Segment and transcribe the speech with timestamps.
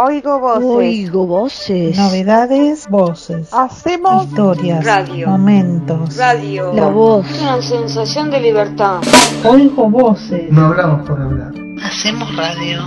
[0.00, 0.64] Oigo voces.
[0.64, 1.96] Oigo voces.
[1.96, 3.52] Novedades, voces.
[3.52, 5.28] Hacemos historias, radio.
[5.28, 6.16] momentos.
[6.16, 6.72] Radio.
[6.72, 7.26] La voz.
[7.42, 9.00] Una sensación de libertad.
[9.44, 10.52] Oigo voces.
[10.52, 11.52] No hablamos por hablar.
[11.82, 12.80] Hacemos radio.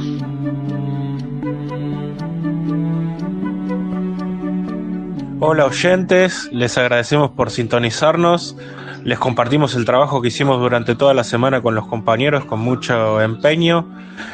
[5.41, 8.55] Hola oyentes, les agradecemos por sintonizarnos.
[9.04, 13.20] Les compartimos el trabajo que hicimos durante toda la semana con los compañeros con mucho
[13.20, 13.89] empeño.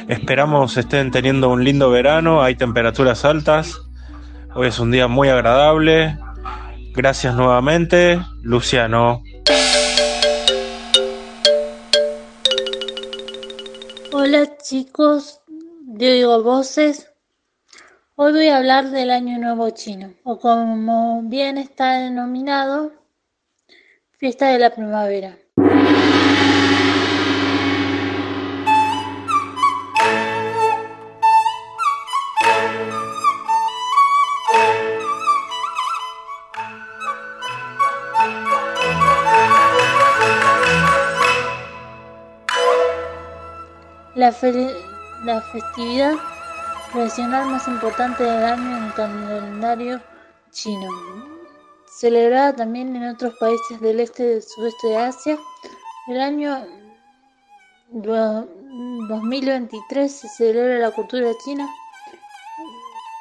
[0.10, 3.82] Esperamos estén teniendo un lindo verano, hay temperaturas altas.
[4.56, 6.18] Hoy es un día muy agradable.
[6.94, 9.24] Gracias nuevamente, Luciano.
[14.12, 15.40] Hola chicos,
[15.98, 17.10] yo voces.
[18.16, 22.92] Hoy voy a hablar del Año Nuevo Chino, o como bien está denominado,
[24.20, 25.38] Fiesta de la Primavera.
[44.16, 44.36] La,
[45.26, 46.14] la festividad
[46.92, 50.02] tradicional más importante del año en el calendario
[50.50, 51.27] chino.
[52.00, 55.38] Celebrada también en otros países del este y del sudeste de Asia,
[56.08, 56.66] el año
[57.90, 58.48] do-
[59.10, 61.68] 2023 se celebra la cultura china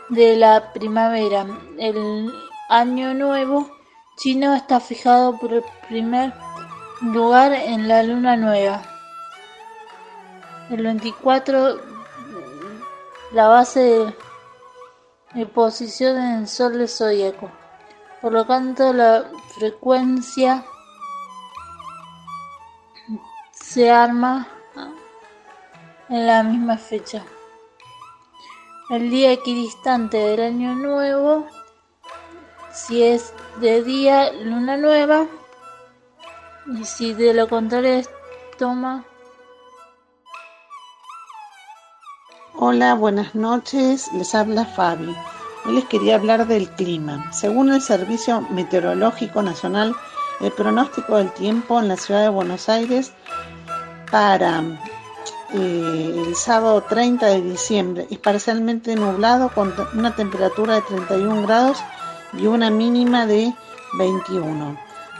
[0.09, 1.47] de la primavera.
[1.79, 2.33] El
[2.69, 3.71] año nuevo
[4.17, 6.33] chino está fijado por el primer
[7.01, 8.83] lugar en la luna nueva.
[10.71, 11.93] El 24
[13.33, 14.15] la base de,
[15.35, 17.51] de posición en el sol del zodíaco.
[18.23, 20.65] Por lo tanto, la frecuencia
[23.51, 24.47] se arma
[26.09, 27.25] en la misma fecha.
[28.91, 31.49] El día equidistante del año nuevo,
[32.73, 35.27] si es de día luna nueva,
[36.79, 38.11] y si de lo contrario es
[38.57, 39.05] toma
[42.55, 44.13] Hola, buenas noches.
[44.13, 45.13] Les habla Fabi.
[45.65, 47.31] Hoy les quería hablar del clima.
[47.33, 49.95] Según el Servicio Meteorológico Nacional,
[50.41, 53.13] el pronóstico del tiempo en la ciudad de Buenos Aires
[54.11, 54.61] para
[55.55, 61.79] eh, el sábado 30 de diciembre es parcialmente nublado con una temperatura de 31 grados
[62.33, 63.55] y una mínima de
[63.99, 64.77] 21.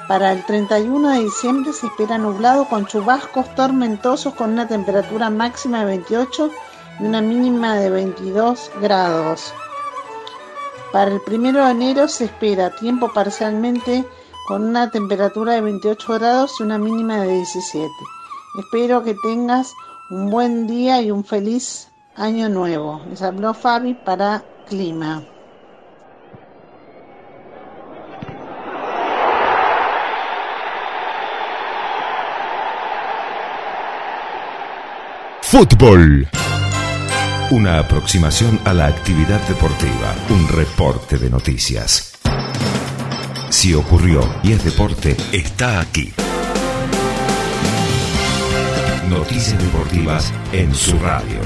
[0.09, 5.81] Para el 31 de diciembre se espera nublado con chubascos tormentosos con una temperatura máxima
[5.81, 6.51] de 28
[6.99, 9.55] y una mínima de 22 grados.
[10.93, 14.05] Para el primero de enero se espera tiempo parcialmente
[14.47, 17.89] con una temperatura de 28 grados y una mínima de 17.
[18.59, 19.73] Espero que tengas
[20.11, 23.01] un buen día y un feliz año nuevo.
[23.09, 25.25] Les habló Fabi para Clima.
[35.41, 36.29] Fútbol.
[37.53, 42.19] Una aproximación a la actividad deportiva, un reporte de noticias.
[43.51, 46.15] Si ocurrió y es deporte, está aquí.
[49.11, 51.41] Noticias deportivas en su radio.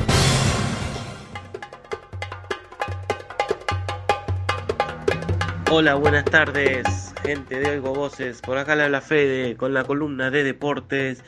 [5.73, 8.43] Hola, buenas tardes, gente de Oigo Voces.
[8.43, 11.25] Por acá le habla Fede con la columna de deportes.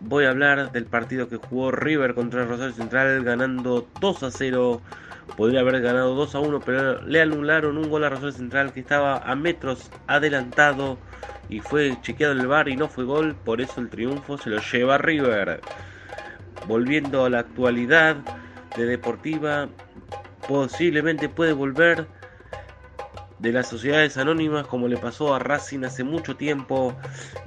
[0.00, 4.80] Voy a hablar del partido que jugó River contra Rosario Central ganando 2 a 0.
[5.36, 8.80] Podría haber ganado 2 a 1, pero le anularon un gol a Rosario Central que
[8.80, 10.98] estaba a metros adelantado
[11.48, 13.34] y fue chequeado en el bar y no fue gol.
[13.44, 15.60] Por eso el triunfo se lo lleva River.
[16.68, 18.16] Volviendo a la actualidad
[18.76, 19.68] de Deportiva,
[20.46, 22.06] posiblemente puede volver
[23.40, 26.96] de las sociedades anónimas como le pasó a Racing hace mucho tiempo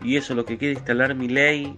[0.01, 1.75] y eso es lo que quiere instalar mi ley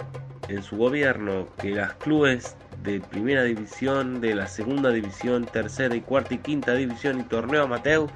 [0.56, 6.02] en su gobierno, que las clubes de primera división, de la segunda división, tercera y
[6.02, 8.08] cuarta y quinta división y torneo amateur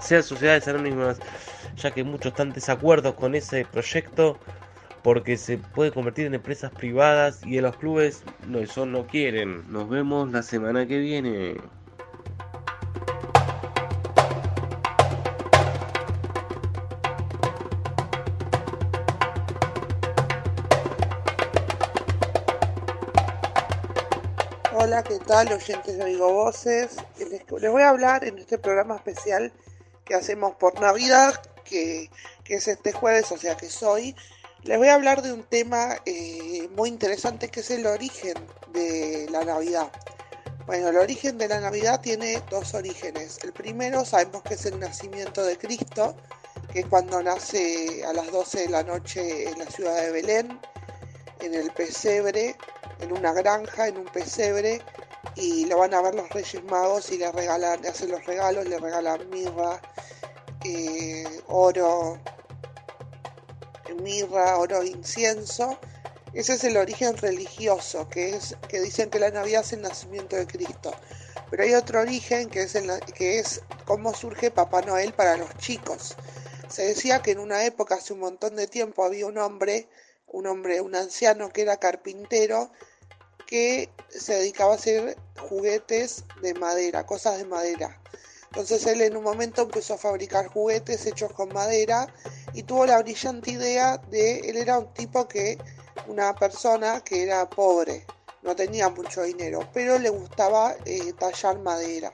[0.00, 1.20] sean sociedades anónimas,
[1.76, 4.38] ya que muchos están desacuerdos con ese proyecto
[5.02, 9.64] porque se puede convertir en empresas privadas y en los clubes no, no quieren.
[9.70, 11.56] Nos vemos la semana que viene.
[25.32, 25.50] Tal?
[25.50, 26.96] Oyentes de Oigo Voces.
[27.18, 29.50] Les, voy a hablar en este programa especial
[30.04, 32.10] que hacemos por Navidad, que,
[32.44, 34.14] que es este jueves, o sea que soy.
[34.64, 38.34] Les voy a hablar de un tema eh, muy interesante que es el origen
[38.74, 39.90] de la Navidad.
[40.66, 43.38] Bueno, el origen de la Navidad tiene dos orígenes.
[43.42, 46.14] El primero sabemos que es el nacimiento de Cristo,
[46.74, 50.60] que es cuando nace a las 12 de la noche en la ciudad de Belén,
[51.40, 52.54] en el pesebre,
[53.00, 54.82] en una granja, en un pesebre,
[55.34, 58.66] y lo van a ver los Reyes Magos y le regalan, le hacen los regalos,
[58.66, 59.80] le regalan mirra,
[60.64, 62.18] eh, oro,
[64.02, 65.78] mirra, oro, incienso.
[66.32, 70.36] Ese es el origen religioso, que es que dicen que la Navidad es el nacimiento
[70.36, 70.92] de Cristo.
[71.50, 75.54] Pero hay otro origen que es, el, que es cómo surge Papá Noel para los
[75.58, 76.16] chicos.
[76.68, 79.88] Se decía que en una época, hace un montón de tiempo, había un hombre,
[80.26, 82.70] un hombre, un anciano que era carpintero,
[83.52, 88.00] que se dedicaba a hacer juguetes de madera, cosas de madera.
[88.46, 92.06] Entonces él en un momento empezó a fabricar juguetes hechos con madera
[92.54, 95.58] y tuvo la brillante idea de, él era un tipo que,
[96.06, 98.06] una persona que era pobre,
[98.40, 102.10] no tenía mucho dinero, pero le gustaba eh, tallar madera.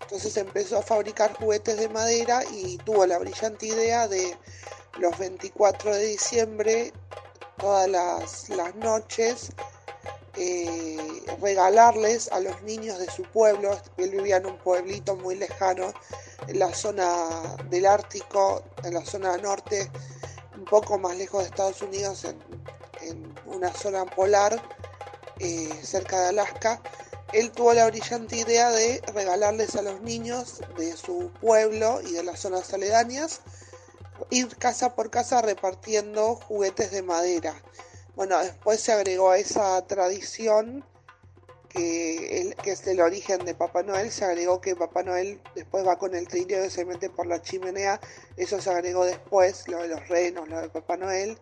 [0.00, 4.36] Entonces empezó a fabricar juguetes de madera y tuvo la brillante idea de
[4.98, 6.92] los 24 de diciembre,
[7.58, 9.52] todas las, las noches,
[10.36, 15.92] eh, regalarles a los niños de su pueblo, él vivía en un pueblito muy lejano,
[16.46, 19.90] en la zona del Ártico, en la zona norte,
[20.56, 22.38] un poco más lejos de Estados Unidos, en,
[23.46, 24.62] una zona polar,
[25.40, 26.80] eh, cerca de Alaska.
[27.32, 32.22] Él tuvo la brillante idea de regalarles a los niños de su pueblo y de
[32.22, 33.40] las zonas aledañas,
[34.30, 37.60] ir casa por casa repartiendo juguetes de madera.
[38.16, 40.84] Bueno, después se agregó esa tradición
[41.68, 45.98] que, que, es el origen de Papá Noel, se agregó que Papá Noel después va
[45.98, 48.00] con el trineo y se mete por la chimenea,
[48.36, 51.38] eso se agregó después, lo de los renos, lo de Papá Noel,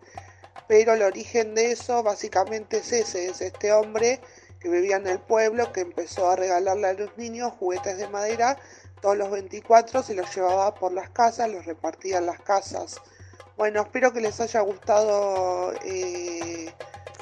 [0.67, 4.21] pero el origen de eso básicamente es ese, es este hombre
[4.59, 8.59] que vivía en el pueblo, que empezó a regalarle a los niños juguetes de madera,
[9.01, 13.01] todos los 24 se los llevaba por las casas, los repartía en las casas.
[13.59, 16.73] Bueno, espero que les haya gustado, eh,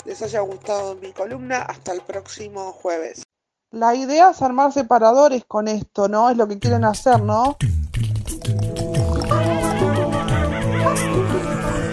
[0.05, 1.63] les haya gustado mi columna.
[1.63, 3.23] Hasta el próximo jueves.
[3.71, 6.29] La idea es armar separadores con esto, ¿no?
[6.29, 7.57] Es lo que quieren hacer, ¿no?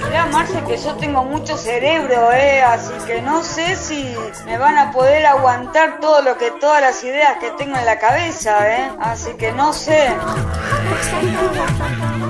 [0.04, 2.60] Mira, Marce, que yo tengo mucho cerebro, ¿eh?
[2.60, 7.02] Así que no sé si me van a poder aguantar todo lo que, todas las
[7.02, 8.92] ideas que tengo en la cabeza, ¿eh?
[9.00, 10.10] Así que no sé.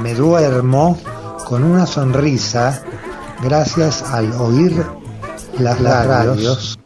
[0.00, 0.96] Me duermo
[1.44, 2.82] con una sonrisa
[3.42, 4.84] gracias al oír
[5.58, 6.78] las, las radios.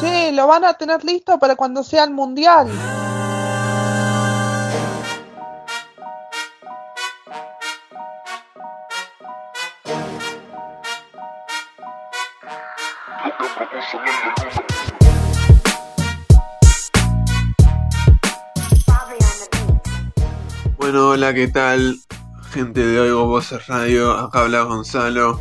[0.00, 2.68] Sí, lo van a tener listo para cuando sea el mundial.
[21.16, 21.98] Hola, ¿qué tal?
[22.52, 25.40] Gente de Oigo Voces Radio, acá habla Gonzalo.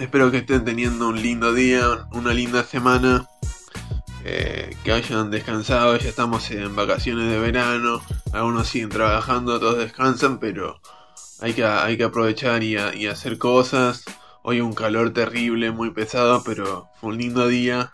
[0.00, 3.28] espero que estén teniendo un lindo día, una linda semana.
[4.24, 10.40] Eh, que hayan descansado, ya estamos en vacaciones de verano, algunos siguen trabajando, todos descansan,
[10.40, 10.80] pero
[11.40, 14.02] hay que, hay que aprovechar y hacer cosas.
[14.42, 17.92] Hoy un calor terrible, muy pesado, pero fue un lindo día.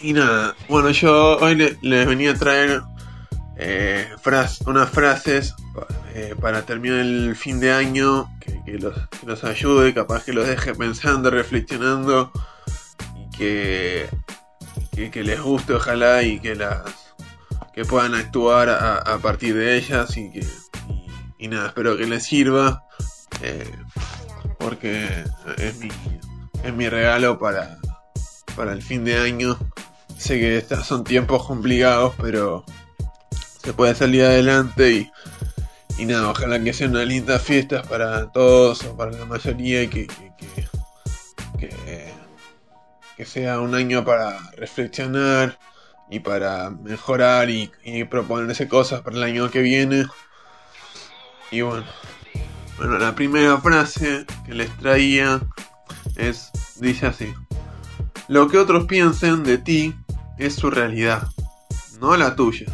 [0.00, 2.80] Y nada, bueno, yo hoy les venía a traer
[3.56, 4.08] eh,
[4.66, 5.54] unas frases
[6.14, 8.94] eh, para terminar el fin de año que, los,
[9.24, 12.32] los, ayude, capaz que los deje pensando, reflexionando
[13.16, 14.08] y que,
[15.10, 16.82] que, les guste ojalá y que las
[17.72, 20.46] que puedan actuar a, partir de ellas y que
[21.38, 22.84] y, nada, espero que les sirva
[23.40, 23.70] eh,
[24.58, 25.08] porque
[25.58, 25.88] es mi,
[26.62, 27.78] es mi regalo para,
[28.54, 29.58] para el fin de año.
[30.16, 32.64] Sé que son tiempos complicados, pero
[33.62, 35.12] se puede salir adelante y,
[35.98, 39.88] y nada, ojalá que sean unas lindas fiestas para todos o para la mayoría y
[39.88, 40.06] que,
[41.58, 41.72] que,
[43.16, 45.58] que, sea un año para reflexionar
[46.10, 50.06] y para mejorar y, y, proponerse cosas para el año que viene.
[51.52, 51.84] Y bueno,
[52.78, 55.40] bueno, la primera frase que les traía
[56.16, 56.50] es,
[56.80, 57.32] dice así,
[58.26, 59.94] lo que otros piensen de ti
[60.36, 61.28] es su realidad,
[62.00, 62.66] no la tuya.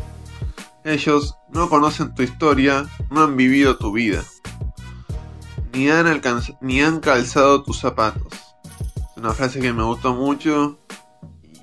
[0.88, 4.24] Ellos no conocen tu historia, no han vivido tu vida,
[5.70, 8.32] ni han, calzado tus zapatos.
[8.96, 10.78] Es una frase que me gustó mucho
[11.42, 11.60] y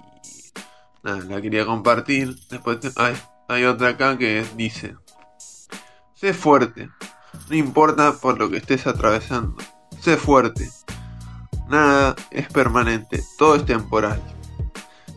[1.02, 2.36] nada, la quería compartir.
[2.52, 2.78] Después
[3.48, 4.96] hay otra acá que dice,
[6.14, 6.92] sé fuerte,
[7.50, 9.56] no importa por lo que estés atravesando,
[10.00, 10.70] sé fuerte.
[11.68, 14.22] Nada es permanente, todo es temporal.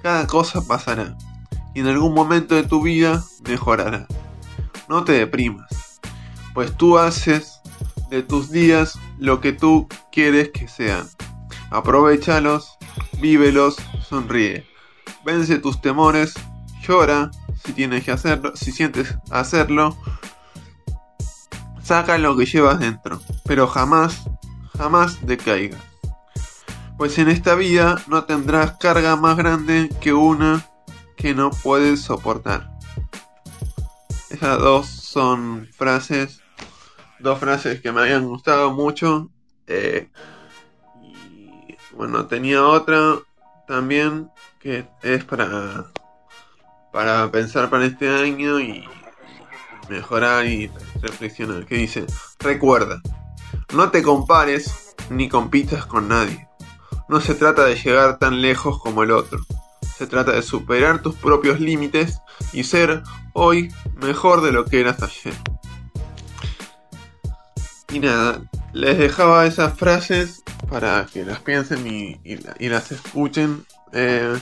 [0.03, 1.15] Cada cosa pasará
[1.75, 4.07] y en algún momento de tu vida mejorará.
[4.89, 6.01] No te deprimas,
[6.55, 7.61] pues tú haces
[8.11, 11.09] de tus días lo que tú quieres que sean.
[11.71, 12.79] Aprovechalos,
[13.21, 13.77] vívelos,
[14.09, 14.67] sonríe.
[15.25, 16.35] Vence tus temores,
[16.87, 17.31] llora
[17.65, 19.97] si tienes que hacerlo, si sientes hacerlo.
[21.83, 24.23] Saca lo que llevas dentro, pero jamás,
[24.77, 25.81] jamás decaigas.
[26.97, 30.67] Pues en esta vida no tendrás carga más grande que una
[31.19, 32.71] que no puedes soportar.
[34.31, 36.41] Esas dos son frases,
[37.19, 39.29] dos frases que me habían gustado mucho.
[39.67, 40.09] Eh,
[41.03, 43.19] y bueno, tenía otra
[43.67, 45.87] también que es para,
[46.93, 48.89] para pensar para este año y
[49.89, 50.71] mejorar y
[51.01, 51.67] reflexionar.
[51.67, 52.07] Que dice,
[52.39, 53.03] recuerda,
[53.75, 56.49] no te compares ni compitas con nadie.
[57.09, 59.41] No se trata de llegar tan lejos como el otro
[59.99, 62.21] se trata de superar tus propios límites
[62.53, 63.03] y ser
[63.33, 65.35] hoy mejor de lo que eras ayer.
[67.93, 73.67] Y nada, les dejaba esas frases para que las piensen y, las escuchen.
[73.93, 74.39] Eh,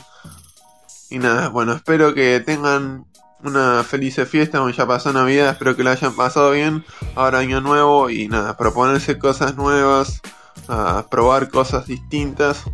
[1.09, 3.07] y nada, bueno, espero que tengan
[3.43, 6.85] una feliz fiesta, ya pasó Navidad, espero que la hayan pasado bien.
[7.15, 10.21] Ahora año nuevo y nada, proponerse cosas nuevas,
[10.69, 12.65] a probar cosas distintas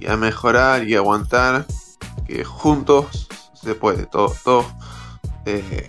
[0.00, 1.66] y a mejorar y aguantar
[2.26, 4.66] que juntos se puede todo, todo
[5.46, 5.86] eh,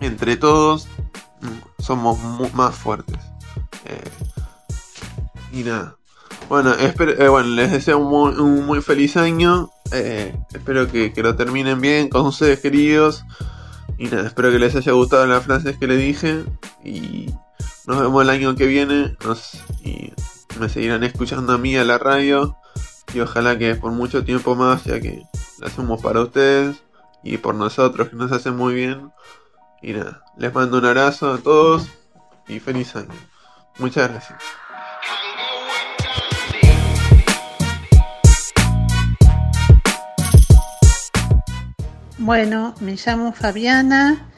[0.00, 0.88] entre todos
[1.40, 2.18] mm, somos
[2.54, 3.18] más fuertes.
[3.84, 4.10] Eh,
[5.52, 5.96] y nada.
[6.48, 9.70] Bueno, espero, eh, bueno les deseo un muy, feliz año.
[10.52, 13.24] Espero que, lo terminen bien con ustedes queridos.
[13.98, 16.44] Y nada, espero que les haya gustado las frases que les dije.
[16.84, 17.30] Y
[17.86, 19.16] nos vemos el año que viene
[20.58, 22.56] me seguirán escuchando a mí a la radio
[23.14, 25.22] y ojalá que por mucho tiempo más, ya que
[25.58, 26.82] lo hacemos para ustedes
[27.22, 29.12] y por nosotros que nos hace muy bien.
[29.82, 31.88] Y nada, les mando un abrazo a todos
[32.48, 33.08] y feliz año.
[33.78, 34.42] Muchas gracias.
[42.18, 44.28] Bueno, me llamo Fabiana,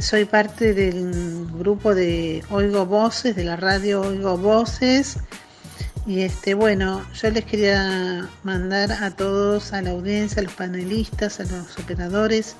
[0.00, 5.18] soy parte del grupo de Oigo Voces, de la radio Oigo Voces
[6.06, 11.40] y este, bueno, yo les quería mandar a todos, a la audiencia, a los panelistas,
[11.40, 12.56] a los operadores,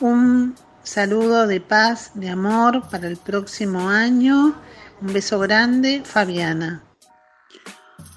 [0.00, 4.54] un saludo de paz, de amor para el próximo año.
[5.02, 6.82] Un beso grande, Fabiana.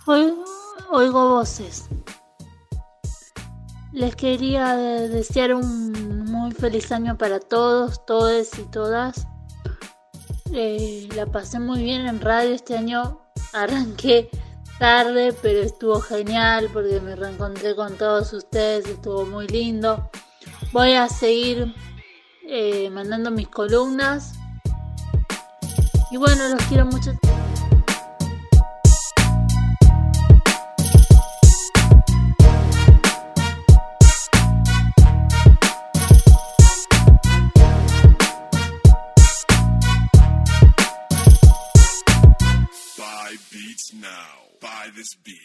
[0.06, 1.86] Oigo, voces.
[3.92, 9.28] Les quería desear un muy feliz año para todos, todes y todas.
[10.52, 13.20] Eh, la pasé muy bien en radio este año.
[13.52, 14.30] Arranqué
[14.80, 20.10] tarde, pero estuvo genial porque me reencontré con todos ustedes, estuvo muy lindo.
[20.72, 21.76] Voy a seguir
[22.48, 24.34] eh, mandando mis columnas.
[26.12, 27.12] Y bueno, los quiero mucho.
[45.00, 45.39] this be?